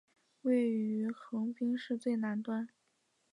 [0.41, 2.67] 位于横滨市最南端。